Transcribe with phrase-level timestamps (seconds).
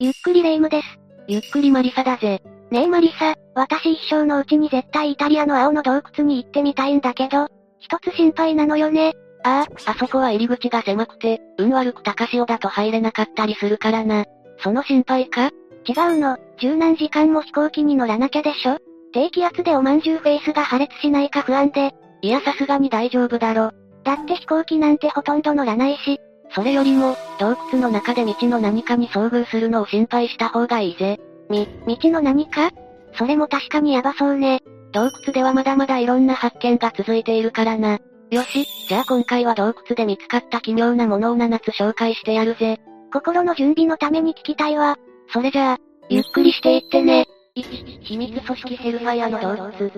[0.00, 0.86] ゆっくりレ夢ムです。
[1.26, 2.40] ゆっくりマリサだぜ。
[2.70, 7.48] ねえマリサ、私一生のうちに絶対イタリアの青の洞窟に行ってみたいんだけど、
[7.80, 9.14] 一つ心配なのよね。
[9.42, 14.24] ああ、あそこは入り口が狭くて、運悪く高潮だと入れなかったりするからな。
[14.62, 15.46] その心配か？
[15.84, 18.78] 違うの、十何時間も飛行機に乗らなきゃでしょ
[19.12, 21.92] 低気圧でおまんじゅうフェイスが破裂しないか不安で。
[22.22, 23.72] いやさすがに大丈夫だろ。
[24.04, 26.20] だって飛行機なんてほとんど乗らないし、
[26.54, 31.20] それよりも、洞窟の中で道の何かに遭遇するのを心配した方がいいぜ。
[31.48, 32.70] み、道の何か？
[33.14, 34.60] それも確かにヤバそうね。
[34.92, 37.98] 洞窟ではまだまだいろんな発見が続いているからな。
[38.30, 42.78] よし、じゃあ今回は洞窟で見つかった奇妙なものを7つ紹介してやるぜ。
[43.12, 44.96] 心の準備のために聞きたいわ。
[45.32, 45.78] それじゃあ、
[46.10, 47.26] ゆっくりしていってね。
[47.54, 49.90] 秘密組織ヘルファイアの洞窟。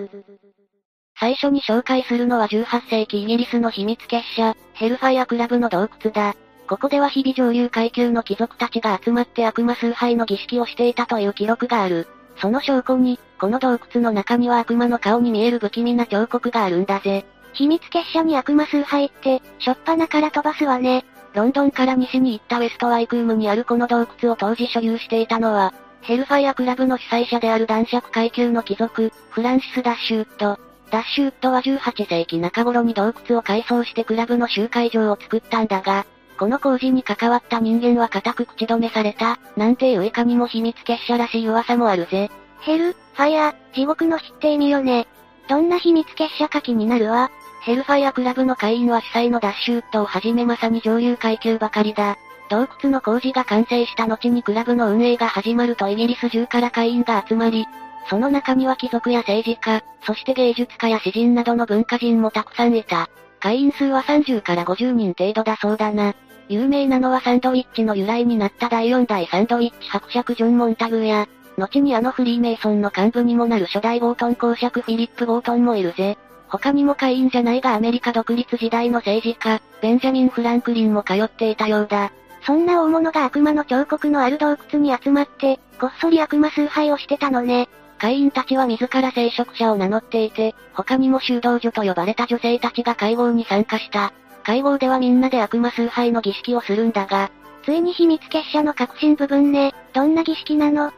[1.21, 6.35] 最初に紹介するのは18世紀イギリスの秘密結社、ヘルファイアクラブの洞窟だ。
[6.67, 12.07] ここでは日々上流階級の貴族たちが集まって悪魔崇拝の儀式をしていたという記録がある。
[12.37, 17.23] その証拠に、この洞窟の中には悪魔の顔に見える不気味な彫刻があるんだぜ。
[17.53, 21.05] 秘密結社に悪魔崇拝って、しょっぱなから飛ばすわね。
[21.35, 30.70] ロンドンから西に行ったウェストワイクームにあるこの洞窟を当時所有していたのは、ヘルファイアクラブの主催者である男爵階級の貴族、フランシス・ダッシュウッド。
[30.91, 36.05] ダッシュウッドは18世紀中頃に洞窟を改装してクラブの集会場を作ったんだが、
[36.37, 42.29] この工事に関わった人間は固く口止めされた、なんていういかにも秘密結社らしい噂もあるぜ。
[42.59, 45.07] ヘル、ファイア、地獄の日って意味よね。
[45.47, 47.31] どんな秘密結社か気になるわ。
[47.61, 52.17] ヘルファイアクラブの会員は主催のダッシュウッドをはじめまさに上流階級ばかりだ。
[52.49, 57.65] 洞窟の工事が完成した後にクラブの運営が始まるとイギリス中から会員が集まり、
[58.09, 63.09] その中には貴族や政治家、そして芸術家や詩人などの文化人もたくさんいた。
[63.39, 66.13] 会員数は30から50人程度だそうだな。
[66.47, 76.17] 有名なのはサンドウィッチの由来になった第4代サンドウィッチ伯爵ジョン・モンタグや、後にあのフリーメイソンの幹部にもなる初代ゴートン公爵フィリップ・ゴートンもいるぜ。
[76.49, 82.11] 他にも会員じゃないがアメリカ独立時代の政治家、ベンジャミン・フランクリンも通っていたようだ。
[82.45, 87.69] そんな大物が悪魔の彫刻のある洞窟に集まって、こっそり悪魔崇拝をしてたのね。
[88.01, 94.11] 会員たちは自ら聖職者を名乗っていて、他にも修道女と呼ばれた女性たちが会合に参加した。
[94.43, 97.29] 会合ではみんなで悪魔崇拝の儀式をするんだが、
[97.63, 100.91] ついに秘密結社の核心部分ね、どんな儀式なの？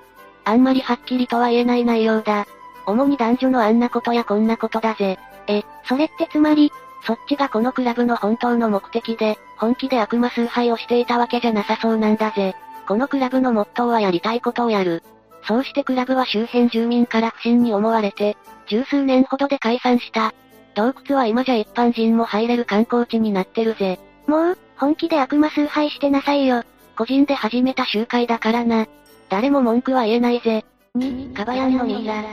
[0.45, 2.45] あんまりはっきりとは言えない内容だ。
[2.85, 5.19] 主に男女のあんなことやこんなことだぜ。
[5.47, 6.71] え、それってつまり、
[7.05, 12.55] そっちがこのクラブの本当の目的で、本気で悪魔崇拝をしていたわけじゃなさそうなんだぜ。
[12.87, 15.03] このクラブのモットーはやりたいことをやる。
[15.45, 18.37] そうしてクラブは周辺住民から不審に思われて、
[18.67, 20.33] 十数年ほどで解散した。
[20.75, 23.99] 洞窟は今じゃ一般人も入れる観光地になってるぜ。
[24.27, 26.63] もう、本気で悪魔崇拝してなさいよ。
[26.97, 28.87] 個人で始めた集会だからな。
[29.29, 30.65] 誰も文句は言えないぜ。
[30.95, 32.23] 2、カバヤンのミイラ。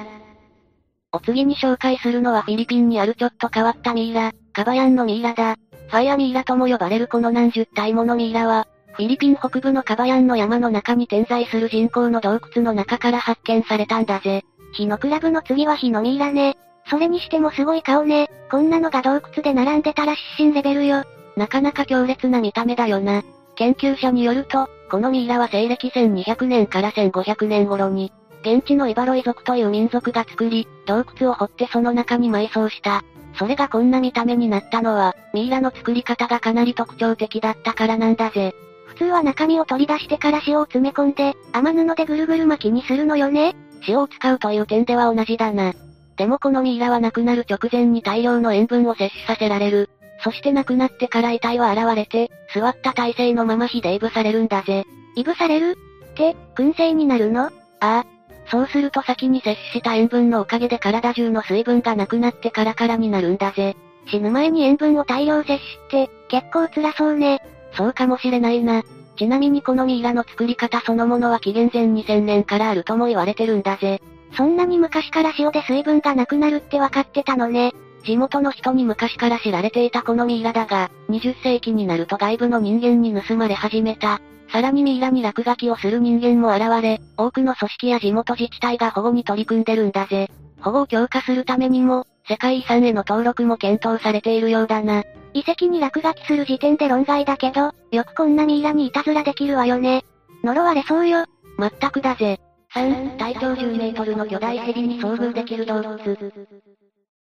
[1.12, 5.56] お次に紹介するのはフィリピンにあるちょっと変わったミイラ、カバヤンのミイラだ。
[5.88, 8.68] ファイアミイラとも呼ばれるこの何十体ものミイラは、
[9.00, 14.44] フィリピン北部のカバヤンの山の中に点在する人工の洞窟の中から発見されたんだぜ。
[14.74, 16.58] 火のクラブの次は火のミイラね。
[16.84, 18.28] それにしてもすごい顔ね。
[18.50, 21.04] こんなのが洞窟で並んでたら失神レベルよ。
[21.34, 23.22] なかなか強烈な見た目だよな。
[23.54, 28.12] 研究者によると、このミイラは西暦1200年から1500年頃に、
[28.42, 33.02] 現地のイバロイ族という民族が作り、洞窟を掘ってその中に埋葬した。
[33.38, 38.54] それがこんな見た目になったのは、ミイラの作り方がかなり特徴的だったからなんだぜ。
[39.00, 43.56] 普通は中身を取り出してから塩を詰め込んで、雨布でぐるぐる巻きにするのよね
[43.88, 45.72] 塩を使うという点では同じだな。
[46.18, 49.88] でもこのミイラは亡くなる直前に大量の塩分を摂取させられる。
[50.22, 54.84] そして亡くなってから遺体は現れて、座った体勢のまま火でいぶされるんだぜ。
[55.16, 55.78] いぶされる？
[56.10, 57.46] って、燻製になるの？
[57.46, 57.50] あ
[57.80, 58.04] あ。
[58.50, 63.78] そうすると先に摂取した塩分のおかげで体中の水分がなくなってカラカラになるんだぜ。
[64.10, 65.58] 死ぬ前に塩分を大量摂
[65.90, 67.40] 取って、結構辛そうね。
[67.72, 68.82] そうかもしれないな。
[69.16, 74.00] ちなみにこのミイラの作り方そのものは紀元前2000年からあるとも言われてるんだぜ。
[74.36, 77.72] そんなに昔から塩で水分がなくなるって分かってたのね。
[78.04, 84.20] 地元の人に昔から知られていたこのミイラだが、20世紀になると外部の人間に盗まれ始めた。
[84.52, 90.30] さらにミイラに落書きをする人間も現れ、多くの組織や地元自治体が保護に取り組んでるんだぜ。
[90.60, 95.02] 保護を強化するためにも、世界遺産への登録も検討されているようだな。
[95.34, 100.04] 遺跡に落書きする時点で論外だけど、よくこんなミイラにいたずらできるわよね。
[100.44, 101.24] 呪われそうよ。
[101.58, 102.38] まったくだぜ。
[102.72, 106.16] 3、体長10メートルの巨大ヘビに遭遇できる洞窟。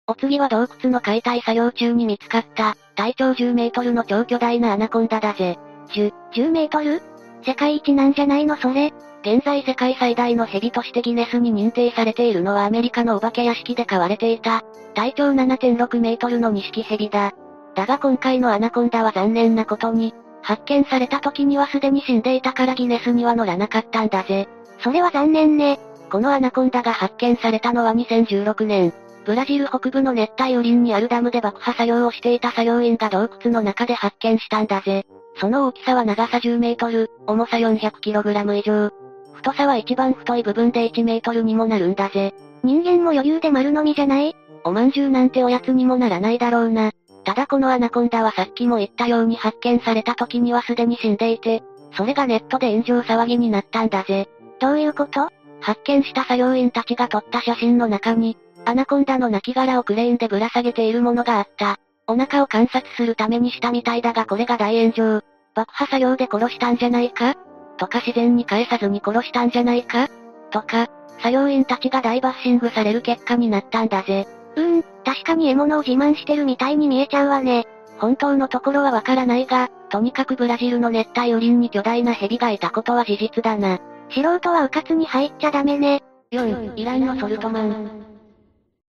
[0.06, 5.58] お次は洞窟の解体作業中に見つかった、体長10メートルの超巨大なアナコンダだぜ。
[5.94, 7.00] 10、10メートル
[7.42, 8.56] 世界一なんじゃないの？
[8.56, 8.92] それ。
[9.22, 14.62] 現在世界最大の蛇としてギネスに認定されているのはアメリカのお化け屋敷で飼われていた、
[14.94, 17.32] 体長7.6メートルの錦蛇だ。
[17.74, 24.48] だが今回のアナコンダは残念なことに、発見された時にはすでに死んでいたからギネスには載らなかったんだぜ。
[24.82, 25.78] それは残念ね。
[26.10, 28.92] このアナコンダが発見されたのは2016年。
[29.26, 35.04] ブラジル北部の熱帯雨林にあるダムで爆破作業をしていた作業員が洞窟の中で発見したんだぜ。
[35.40, 38.90] その大きさは長さ10メートル、重さ 400kg 以上。
[39.32, 42.34] 太さは一番太い部分で1メートルにもなるんだぜ。
[42.62, 44.36] 人間も余裕で丸飲みじゃない？
[44.64, 46.92] おまんじゅうなんておやつにもならないだろうな。
[47.24, 51.62] ただこのアナコンダはさっきも言ったように発見された時にはすでに死んでいて、
[51.96, 54.28] それがネットで炎上騒ぎになったんだぜ。
[54.60, 55.30] どういうこと？
[55.60, 61.78] 発見した作業員たちが撮った写真の中に、アナコンダの亡骸をクレーンでぶら下げているものがあった。
[62.06, 65.29] お腹を観察するためにしたみたいだがこれが大炎上。
[65.54, 67.34] 爆破作業で殺したんじゃないか？
[67.76, 70.08] とか自然に返さずに殺したんじゃないか？
[70.50, 70.88] とか、
[71.18, 74.26] 作業員たちが大バッシングされる結果になったんだぜ。
[74.56, 77.66] うーん、確かに獲物を自慢してるみたいに見えちゃうわね。
[77.98, 83.78] 本当のところはわからないが、とにかくブラジルの熱帯雨林に巨大な蛇がいたことは事実だな。
[84.10, 86.02] 素人は迂闊に入っちゃダメね。
[86.32, 87.90] 4、イランのソルトマン。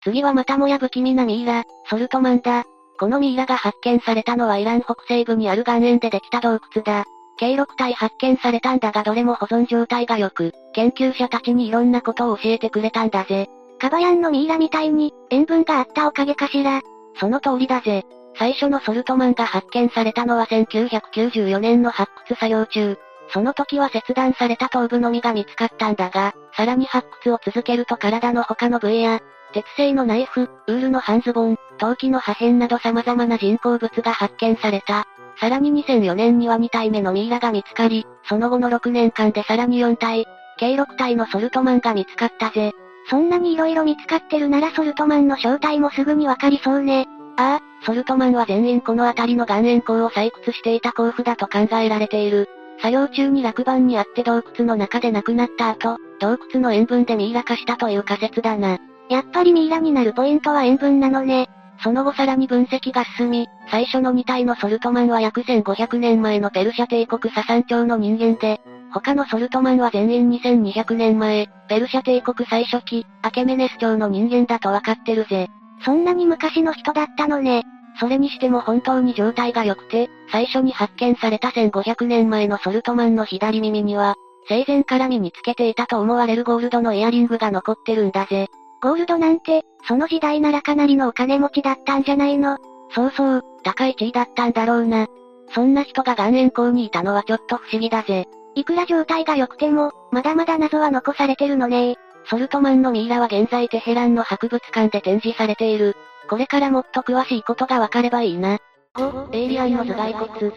[0.04, 2.64] 次はまたもや不気味なミイラ、ソルトマンだ。
[3.00, 7.06] このミイラが発見されたのはイラン北西部にある岩塩でできた洞窟だ。
[7.38, 13.50] 計6体発見されたんだがどれも保存状態が良く、研究者たちにいろんなことを教えてくれたんだぜ。
[13.80, 16.82] カバヤンのミイラみたいに、塩分があったおかげかしら。
[17.20, 18.06] その通りだぜ。
[18.38, 22.98] 最初のソルトマンが発見されたのは1994年の発掘作業中。
[23.30, 29.22] その時は切断された頭部のみが見つかったんだが、さらに発掘を続けると体の他の部位や、
[29.54, 35.06] 鉄製のナイフ、ウールの半ズボン、陶器の破片など様々な人工物が発見された。
[35.40, 40.26] さらに2004年には2体目のミイラが見つかり、その後の6年間でさらに4体、
[40.58, 42.74] 計6体のソルトマンが見つかったぜ。
[43.10, 47.08] そんなに色々見つかってるならソルトマンの正体もすぐにわかりそうね。
[47.38, 52.50] ああ、ソルトマンは全員この辺りの岩塩鉱を採掘していた鉱夫だと考えられている。
[52.80, 58.78] 作業中に落盤にあって洞窟の中で亡くなった後、洞窟の塩分でミイラ化したという仮説だな。
[59.14, 61.48] やっぱりミイラになるポイントは塩分なのね。
[61.84, 68.60] その後さらに分析が進み、最初の2体のソルトマンは約1500年前のペルシャ帝国ササン朝の人間で、
[68.92, 75.48] 他のソルトマンは全員2200年前、ペルシャ帝国最初期、アケメネス朝の人間だとわかってるぜ。
[75.86, 77.62] そんなに昔の人だったのね。
[78.00, 84.16] それにしても本当に状態が良くて、最初に発見された1500年前のソルトマンの左耳には、
[84.50, 88.50] 生前から身につけていたと思われるゴールドのイヤリングが残ってるんだぜ。
[88.84, 92.58] ゴールドなんて、その時代ならかなりのお金持ちだったんじゃないの？
[92.94, 95.08] そうそう、高い地位だったんだろうな。
[95.56, 98.26] そんな人が岩塩港にいたのはちょっと不思議だぜ。
[98.56, 101.96] いくら状態が良くても、まだまだ謎は残されてるのね
[102.30, 105.96] ソルトマンのミイラは現在テヘランの博物館で展示されている。
[106.30, 108.60] これからもっと詳しいことがわかればいいな。
[108.96, 110.52] 5、エイリアンの頭蓋骨。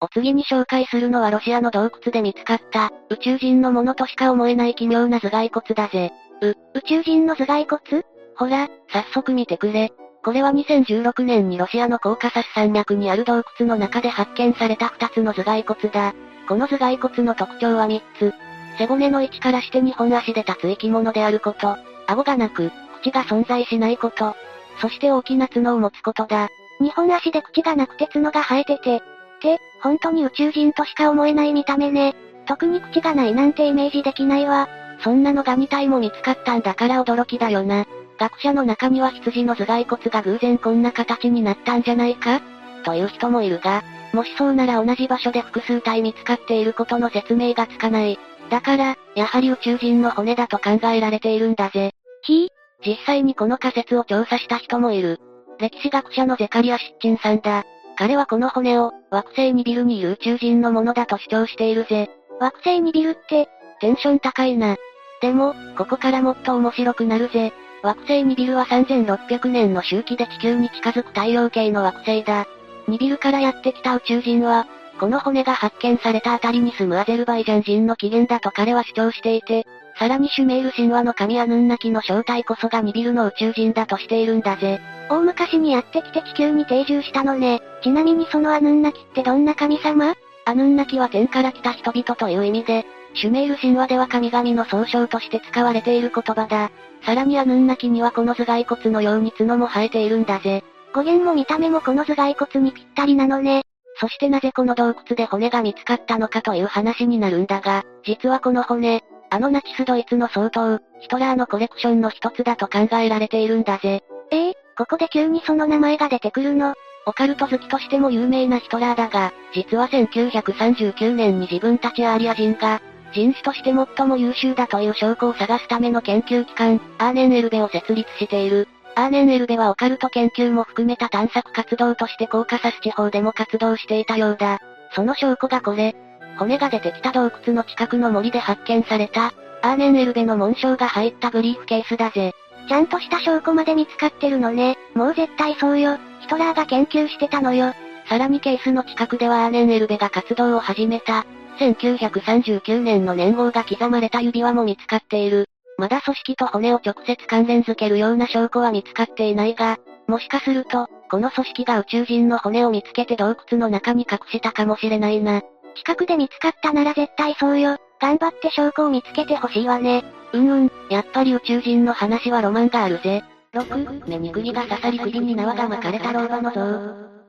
[0.00, 6.12] お次に紹介するのはロシアの洞窟で見つかった、宇宙人のものとしか思えない奇妙な頭蓋骨だぜ。
[6.40, 8.04] う、宇宙人の頭蓋骨？
[8.36, 9.92] ほら、早速見てくれ。
[10.22, 16.14] これは2016年にロシアのコーカサス山脈にある洞窟の中で発見された2つの頭蓋骨だ。
[16.48, 18.34] この頭蓋骨の特徴は3つ。
[18.78, 21.76] 背骨の位置からして2本足で立つ生き物であること、
[22.06, 24.34] 顎がなく、口が存在しないこと、
[24.80, 26.48] そして大きな角を持つことだ。
[26.80, 29.00] 2本足で口がなくて角が生えてて、っ
[29.40, 32.14] て、本当に宇宙人としか思えない見た目ね。
[32.46, 34.68] 特に口がないなんてイメージできないわ。
[35.02, 37.86] そんなのが2体も見つかったんだから驚きだよな。
[38.18, 42.42] 学者の中には羊の頭蓋骨が偶然こんな形になったんじゃないか？
[42.84, 48.18] という人もいるが、もしそうなら同じ場所で複数体見つかっていることの説明がつかない。
[48.50, 51.92] だから、やはり宇宙人の骨だと考えられているんだぜ。
[52.22, 52.50] ひ？
[52.84, 55.18] ぃ実際にこの仮説を調査した人もいる。
[55.58, 57.64] 歴史学者のゼカリア・シッチンさんだ。
[57.96, 62.10] 彼はこの骨を、惑星ニビルにいる宇宙人のものだと主張しているぜ。
[62.40, 63.48] 惑星ニビルって、
[63.80, 64.76] テンション高いな。
[65.20, 67.52] でも、ここからもっと面白くなるぜ。
[67.82, 72.46] 惑星ニビルは3600年の周期で地球に近づく太陽系の惑星だ。
[72.88, 74.66] ニビルからやってきた宇宙人は、
[74.98, 79.66] この骨が発見されたあたりに住むアゼルバイジャン人の起源だと彼は主張していて、
[79.98, 84.80] さらにシュメール神話の神アヌンナキの正体こそがニビルの宇宙人だとしているんだぜ。
[85.10, 87.60] 大昔にやってきて地球に定住したのね。
[87.82, 90.14] ちなみにそのアヌンナキってどんな神様？
[90.46, 96.70] アヌンナキは天から来た人々という意味で、シュメール神話では神々の総称として使われている言葉だ。
[97.04, 100.62] さらにアヌンナキにはこの頭蓋骨のように角も生えているんだぜ。
[100.94, 103.62] 語源も見た目もこの頭蓋骨にぴったりなのね。
[104.00, 114.02] そしてなぜこの洞窟で骨が見つかったのかという話になるんだが、実はこの骨、あのナチスドイツの総統、ヒトラーのコレクションの一つだと考えられているんだぜ。
[114.30, 116.74] ええー、ここで急にその名前が出てくるの？
[117.06, 122.80] オカルト好きとしても有名なヒトラーだが、実は1939年に自分たちアーリア人が、
[123.12, 128.68] 人種として最も優秀だという証拠を探すための研究機関、アーネンエルベを設立している。
[128.94, 134.58] アーネンエルベはオカルト研究も含めた探索活動としてコーカサス地方でも活動していたようだ。
[134.94, 135.94] その証拠がこれ。
[136.38, 142.34] 骨が出てきた洞窟の近くの森で発見された、アーネンエルベの紋章が入ったブリーフケースだぜ。
[142.68, 144.78] ちゃんとした証拠まで見つかってるのね。
[144.94, 145.98] もう絶対そうよ。
[146.20, 147.72] ヒトラーが研究してたのよ。
[148.08, 151.26] さらにケースの近くではアーネンエルベが活動を始めた、
[151.60, 155.46] 1939年の年号が刻まれた指輪も見つかっている。
[155.76, 165.42] まだ組織と骨を直接関連づけるような証拠は見つかっていないが、もしかすると、この組織が宇宙人の骨を見つけて洞窟の中に隠したかもしれないな。
[165.76, 167.76] 近くで見つかったなら絶対そうよ。
[168.00, 170.04] 頑張って証拠を見つけてほしいわね。
[170.32, 173.22] うんうん、やっぱり宇宙人の話はロマンがあるぜ。
[173.52, 177.19] 6、目に釘が刺さり首に縄が巻かれた老婆の像。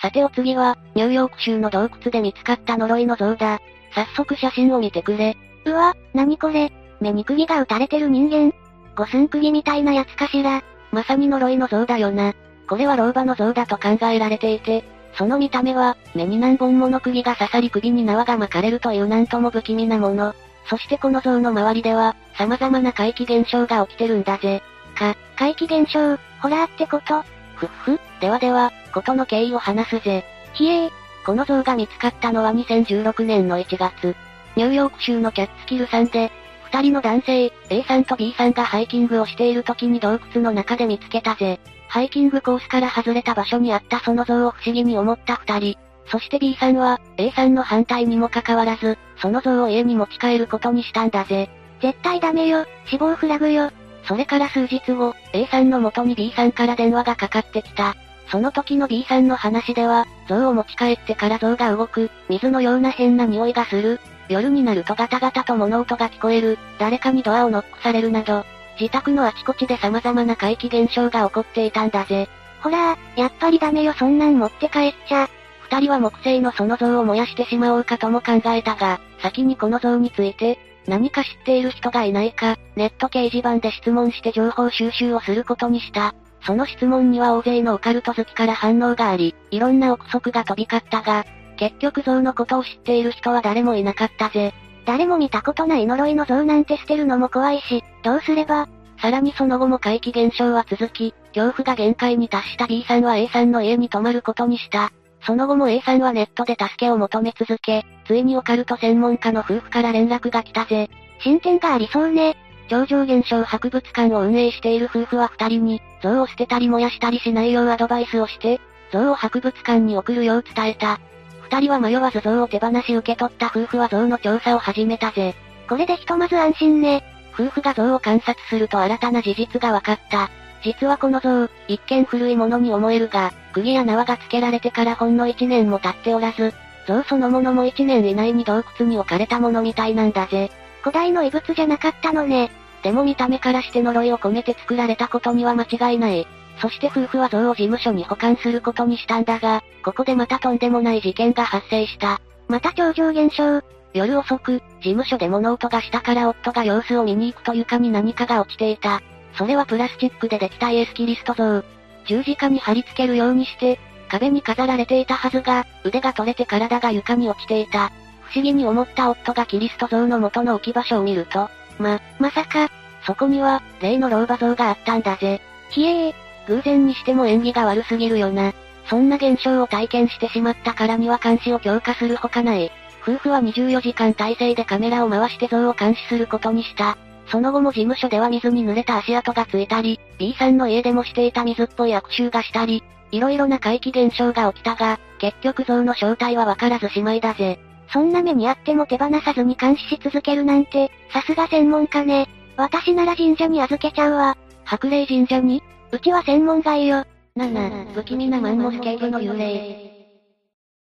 [0.00, 3.60] さてお次は、ニューヨーク州の洞窟で見つかった呪いの像だ。
[3.94, 5.36] 早速写真を見てくれ。
[5.64, 6.70] うわ、なにこれ。
[7.00, 8.52] 目に釘が打たれてる人間。
[8.94, 10.62] 五寸釘みたいなやつかしら。
[10.92, 12.34] まさに呪いの像だよな。
[12.68, 14.84] これは老婆の像だと考えられていて、
[15.14, 20.34] その見た目は、目に何本もの釘が刺さり首に縄が巻かれるというなんとも不気味なもの。
[20.68, 24.62] そしてこの像の周りでは、様々な怪奇現象が起きてるんだぜ。
[24.96, 27.24] か、怪奇現象、ホラーってこと
[27.56, 30.24] ふっふ、ではでは、ことの経緯を話すぜ。
[30.54, 30.90] ひえー。
[31.24, 34.14] この像が見つかったのは2016年の1月。
[34.54, 36.30] ニューヨーク州のキャッツキル山で、
[36.72, 41.58] 二人の男性、A さんと B さんがハイキングをしている時に洞窟の中で見つけたぜ。
[41.88, 45.78] ハイキングコースから外れた場所にあったその像を不思議に思った二人。
[46.08, 51.50] そして B さんは、A さんの反対にもかかわらず、その像を家に持ち帰ることにしたんだぜ。
[51.80, 53.70] 絶対ダメよ、死亡フラグよ。
[54.06, 57.96] それから数日後、A さんの元に B さんから電話がかかってきた。
[58.28, 68.44] その時の B さんの話では、像を持ち帰ってから像が動く、水のような変な匂いがする、夜になるとガタガタと物音が聞こえる、誰かにドアをノックされるなど、
[68.80, 72.28] 自宅のあちこちで様々な怪奇現象が起こっていたんだぜ。
[72.60, 75.28] ほらやっぱりダメよそんなん持って帰っちゃ。
[75.68, 80.58] 二人は木製のその像を燃やしてしまおうかとも考えたが、先にこの像について、
[80.88, 86.14] 何か知っている人がいないか、ネット掲示板で質問して情報収集をすることにした。
[86.46, 91.24] その質問には大勢のオカルト好きから反応があり、いろんな憶測が飛び交ったが、
[91.56, 94.54] 結局像のことを知っている人は誰もいなかったぜ。
[94.84, 98.68] 誰も見たことない呪いの像なんて捨てるのも怖いし、どうすれば
[99.00, 104.92] さらにその後も怪奇現象は続き、恐怖が限界に達した B さんは A さんの家に泊まることにした。
[105.22, 110.88] その後も A さんはネットで助けを求め続け、ついにオカルト専門家の夫婦から連絡が来たぜ。
[111.20, 112.36] 進展がありそうね。
[112.68, 118.60] 超常現象博物館を運営している夫婦は二人に、像を捨てたり燃やしたりしないようアドバイスをして、
[118.92, 121.00] 像を博物館に送るよう伝えた。
[121.42, 125.34] 二人は迷わず像を手放し受け取った夫婦は像の調査を始めたぜ。
[125.68, 127.04] これでひとまず安心ね。
[127.34, 130.30] 夫婦が像を観察すると新たな事実が分かった。
[130.64, 136.52] 実はこの像、一見古いものに思えるが、釘や縄が付けられてからほんの一年も経っておらず、
[136.86, 140.50] 像そのものも一年以内に洞窟に置かれたものみたいなんだぜ。
[140.82, 142.50] 古代の遺物じゃなかったのね。
[142.82, 146.26] でも見た目からして呪いを込めて作られたことには間違いない。
[146.60, 152.20] そして夫婦は像を事務所に保管することにしたんだが、ここでまたとんでもない事件が発生した。
[152.48, 153.62] また超常現象。
[153.92, 159.02] 夜遅く、事務所で物音がしたから夫が様子を見に行くと床に何かが落ちていた。
[159.36, 161.64] それはプラスチックでできたイエス・キリスト像。
[162.06, 167.90] 十字架に貼り付けるようにして、壁に飾られていたはずが、腕が取れて体が床に落ちていた。
[168.22, 171.48] 不思議に思った夫がキリスト像の元の置き場所を見ると、
[171.78, 172.70] ま、まさか、
[173.06, 175.40] そこには、例の老婆像があったんだぜ。
[175.70, 176.14] ひえー、
[176.48, 178.52] 偶然にしても縁起が悪すぎるよな。
[178.88, 182.70] そんな現象を体験してしまったからには監視を強化するほかない。
[183.02, 186.96] 夫婦は24時間体制でカメラを回して像を監視することにした。
[187.28, 197.58] その後も事務所では水に濡れた足跡がついたり、B さんの家でもしていた水っぽい悪臭がしたり、いろいろな怪奇現象が起きたが、結局像の正体はわからずしまいだぜ。
[197.92, 202.28] そんな目にあっても手放さずに監視し続けるなんて、さすが専門家ね。
[202.56, 204.36] 私なら神社に預けちゃうわ。
[204.64, 205.62] 博麗神社に？
[205.92, 207.04] うちは専門外よ。
[207.36, 209.92] 7、不気味なマンモスケーブの幽霊。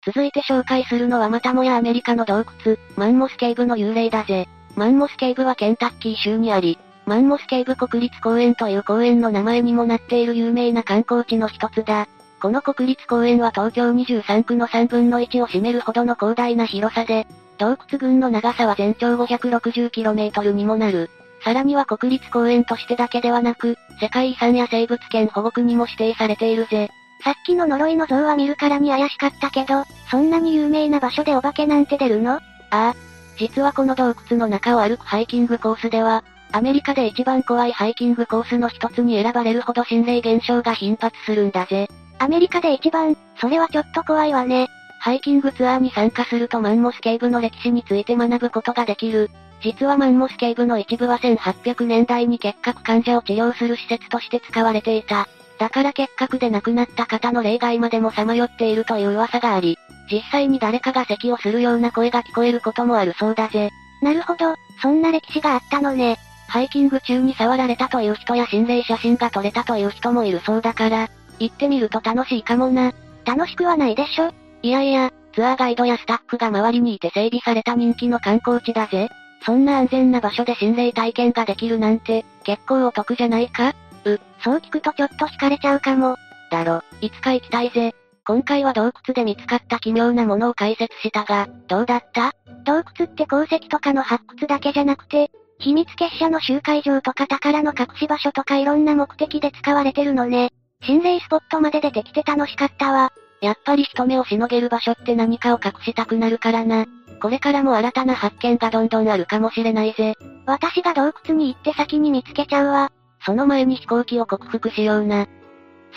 [0.05, 4.49] 続いて紹介するのはまたもやアメリカの洞窟、マンモスケーブの幽霊だぜ。
[4.77, 12.07] マンモスケーブはケンタッキー州にあり、マンモスケーブ国立公園という公園の名前にもなっている有名な観光地の一つだ。
[12.41, 17.27] この国立公園は東京23区の3分の1を占めるほどの広大な広さで、
[17.59, 21.11] 洞窟群の長さは全長 560km にもなる。
[21.45, 26.91] さらには国立公園としてだけではなく、世界遺産や生物圏保護区にも指定されているぜ。
[27.25, 32.35] さっきの呪いの像は見るからに怪しかったけど、そんなに有名な場所でお化けなんて出るの？
[32.35, 32.41] あ
[32.71, 32.95] あ。
[33.39, 41.89] 実はこの洞窟の中を歩くハイキングコースでは、アメリカで一番怖いハイキングコースの一つに選ばれるほど心霊現象が頻発するんだぜ。
[42.19, 44.69] アメリカで一番、それはちょっと怖いわね。
[45.01, 49.31] ハイキングツアーに参加するとマンモスケーブの歴史について学ぶことができる。
[49.63, 55.29] 実はマンモスケーブの一部は1800年代に結核患者を治療する施設として使われていた。
[55.59, 59.79] だから結核で亡くなった方の霊が今でもさまよっているという噂があり、
[60.11, 63.71] 実際に誰かが咳をするような声が聞こえることもあるそうだぜ。
[64.03, 66.19] なるほど、そんな歴史があったのね。
[66.53, 72.93] ハイキング中に触られたという人や心霊写真が撮れたという人もいるそうだから、行ってみると楽しいかもな。
[73.25, 74.31] 楽しくはないでしょ
[74.61, 79.09] いやいや、ツアーガイドやスタッフが周りにいて整備された人気の観光地だぜ。
[79.47, 83.73] そんな安全な場所で心霊体験ができるなんて、結構お得じゃないか？
[84.05, 86.17] う、そう聞くとちょっと惹かれちゃうかも。
[86.51, 87.95] だろ、いつか行きたいぜ。
[88.27, 92.35] 今回は洞窟で見つかった奇妙なものを解説したが、どうだった？
[92.65, 95.31] 洞窟って鉱石とかの発掘だけじゃなくて、
[95.63, 100.51] 秘密結社の集会場とか宝の隠し場所とかいろんな目的で使われてるのね。
[100.83, 103.13] 心霊スポットまで出てきて楽しかったわ。
[103.41, 106.87] やっぱり人目をしのげる場所って何かを隠したくなるからな。
[107.21, 110.15] これからも新たな発見がどんどんあるかもしれないぜ。
[110.47, 112.91] 私が洞窟に行って先に見つけちゃうわ。
[113.25, 115.29] その前に飛行機を克服しような。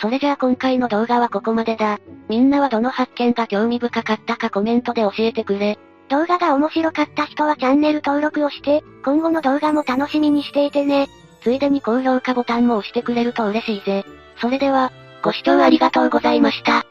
[0.00, 1.98] それじゃあ今回の動画はここまでだ。
[2.28, 5.76] みんなはどの発見が興味深かったかコメントで教えてくれ。
[6.08, 11.08] 動画が面白かった人はチャンネル登録をして、今後の動画も楽しみにしていてね。
[11.42, 14.04] ついでに高評価ボタンも押してくれると嬉しいぜ。
[14.40, 16.84] それでは、ご視聴ありがとうございました。